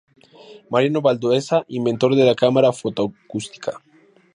Mariano 0.71 0.99
Valdueza 1.03 1.63
inventor 1.67 2.15
de 2.15 2.25
la 2.25 2.33
Cámara 2.33 2.73
Foto-Acústica. 2.73 3.83